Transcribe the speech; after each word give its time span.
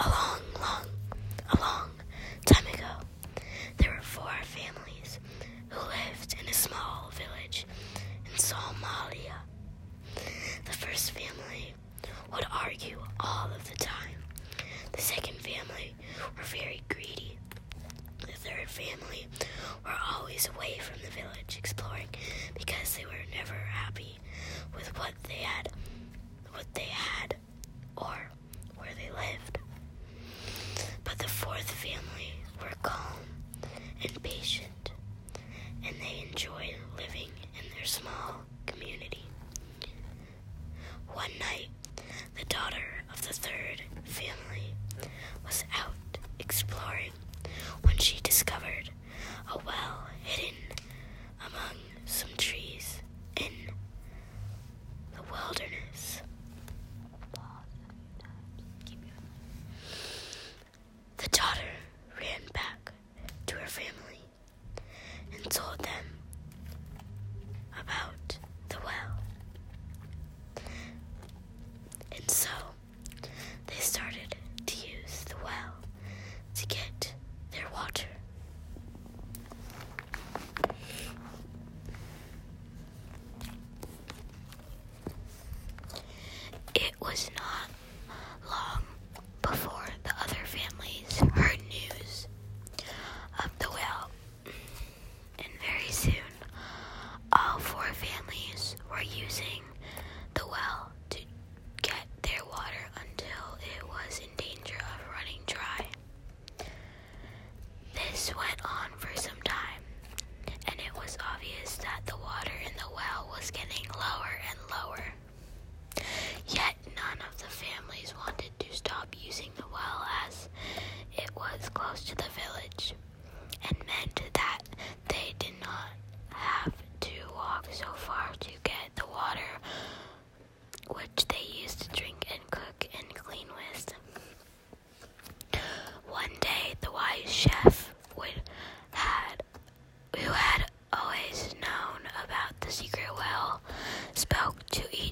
A 0.00 0.08
long, 0.08 0.40
long, 0.60 0.86
a 1.52 1.60
long 1.60 1.90
time 2.46 2.66
ago, 2.72 3.42
there 3.78 3.90
were 3.90 4.02
four 4.02 4.30
families 4.42 5.18
who 5.70 5.80
lived 5.80 6.36
in 6.40 6.48
a 6.48 6.52
small 6.52 7.10
village 7.14 7.66
in 8.24 8.32
Somalia. 8.38 9.34
The 10.64 10.72
first 10.72 11.10
family 11.10 11.74
would 12.32 12.46
argue 12.52 12.98
all 13.18 13.50
of 13.54 13.68
the 13.68 13.76
time. 13.76 14.22
The 14.92 15.00
second 15.00 15.36
family 15.38 15.96
were 16.36 16.44
very 16.44 16.80
greedy. 16.88 17.36
The 18.20 18.32
third 18.32 18.68
family 18.68 19.26
were 19.84 19.98
always 20.14 20.48
away 20.54 20.78
from 20.78 21.00
the 21.04 21.10
village 21.10 21.56
exploring 21.58 22.08
because 22.54 22.96
they 22.96 23.04
were 23.04 23.24
never 23.36 23.54
happy 23.54 24.18
with 24.74 24.96
what 24.96 25.12
they 25.24 25.42
had, 25.42 25.70
what 26.52 26.66
they 26.74 26.82
had, 26.82 27.34
or 27.96 28.30
where 28.76 28.90
they 28.96 29.10
lived 29.10 29.57
the 31.18 31.28
fourth 31.28 31.70
family 31.70 32.32
were 32.60 32.72
calm 32.82 33.18
and 34.02 34.22
patient, 34.22 34.90
and 35.84 35.96
they 36.00 36.26
enjoyed 36.28 36.76
living 36.96 37.30
in 37.58 37.64
their 37.74 37.84
small 37.84 38.42
community. 38.66 39.26
One 41.12 41.30
night, 41.40 41.68
the 42.38 42.44
daughter 42.46 43.04
of 43.12 43.22
the 43.26 43.32
third 43.34 43.82
family 44.04 44.74
was 45.44 45.64
out 45.76 46.18
exploring 46.38 47.12
when 47.82 47.96
she 47.98 48.20
discovered 48.20 48.90
a 49.52 49.58
well 49.66 50.06
hidden 50.22 50.54
among 51.40 51.76
some 52.04 52.30
trees 52.36 53.00
in 53.36 53.52
the 55.14 55.22
wilderness. 55.30 56.22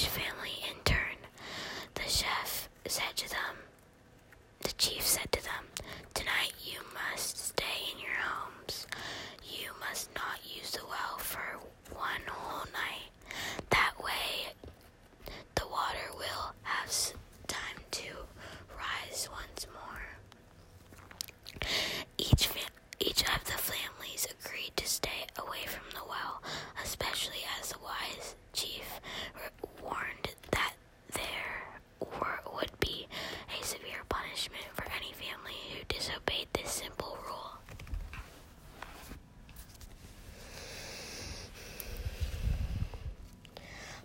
each 0.00 0.08
family 0.08 0.56
in 0.70 0.76
turn. 0.84 1.16
The 1.94 2.08
chef 2.08 2.68
said 2.86 3.16
to 3.16 3.28
them, 3.28 3.56
The 4.60 4.72
chief 4.78 5.06
said 5.06 5.30
to 5.32 5.42
them, 5.44 5.64
Tonight 6.14 6.54
you 6.64 6.78
must 6.94 7.36
stay 7.48 7.92
in 7.92 8.00
your 8.00 8.16
homes. 8.16 8.86
You 9.44 9.70
must 9.80 10.14
not 10.14 10.39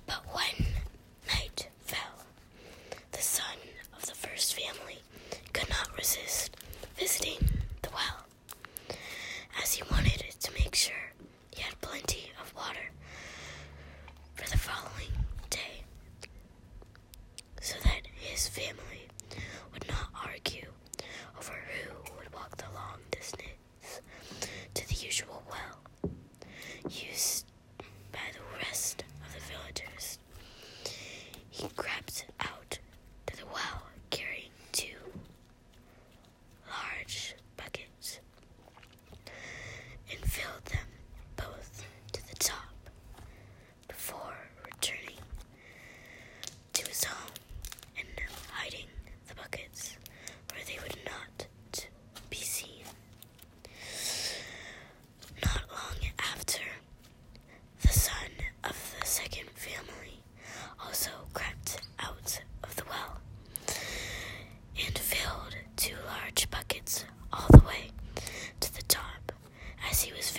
But 0.06 0.22
what 0.32 0.45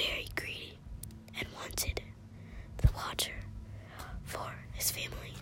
very 0.06 0.28
greedy 0.34 0.78
and 1.38 1.48
wanted 1.54 2.02
the 2.78 2.88
water 2.92 3.32
for 4.24 4.54
his 4.72 4.90
family. 4.90 5.34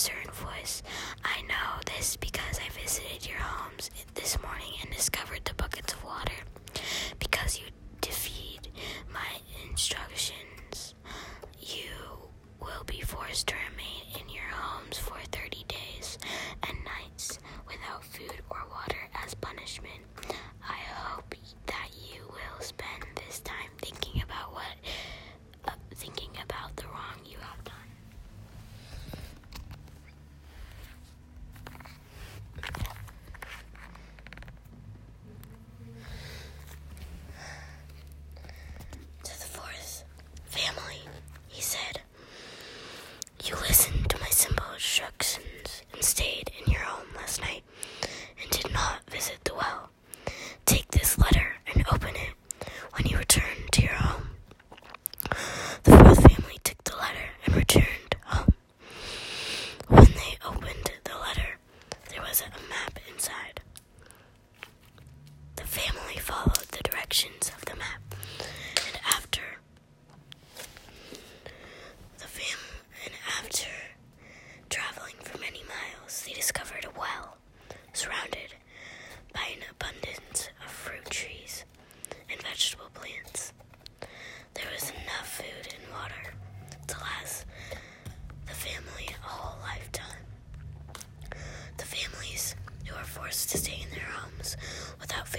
certain 0.00 0.32
voice. 0.32 0.82
I 1.22 1.42
know 1.42 1.80
this 1.84 2.16
because 2.16 2.58
I 2.58 2.68
visited 2.80 3.28
your 3.28 3.36
homes 3.38 3.90
this 4.14 4.40
morning 4.42 4.72
and 4.80 4.90
discovered 4.90 5.42
the 5.44 5.52
buckets 5.54 5.92
of 5.92 6.02
water. 6.02 6.32
Because 7.18 7.58
you 7.58 7.66
defied 8.00 8.68
my 9.12 9.28
instructions, 9.68 10.94
you 11.60 11.92
will 12.60 12.84
be 12.86 13.02
forced 13.02 13.48
to 13.48 13.54
remain 13.70 14.04
in 14.18 14.32
your 14.32 14.48
homes 14.50 14.96
for 14.96 15.18
30 15.32 15.64
days 15.68 16.18
and 16.66 16.78
nights 16.82 17.38
without 17.68 18.02
food 18.02 18.40
or 18.48 18.59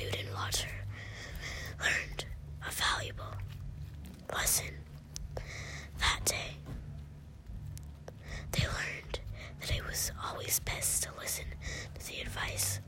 food 0.02 0.18
and 0.20 0.34
water, 0.34 0.68
learned 1.80 2.26
a 2.68 2.72
valuable 2.72 3.34
lesson 4.34 4.74
that 6.00 6.20
day. 6.26 6.58
They 8.52 8.64
learned 8.64 9.20
that 9.60 9.76
it 9.76 9.86
was 9.86 10.12
always 10.26 10.60
best 10.62 11.04
to 11.04 11.10
listen 11.20 11.46
to 12.00 12.08
the 12.08 12.22
advice 12.22 12.80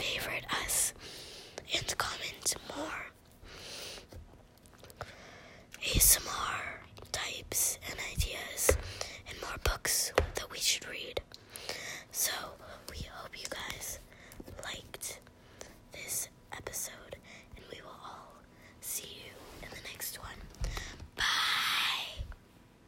favorite 0.00 0.46
us 0.62 0.94
and 1.74 1.98
comment 1.98 2.54
more 2.74 3.06
ASMR 5.82 6.62
types 7.12 7.78
and 7.88 7.98
ideas 8.16 8.76
and 9.28 9.38
more 9.42 9.58
books 9.62 10.12
that 10.36 10.50
we 10.50 10.58
should 10.58 10.88
read. 10.88 11.19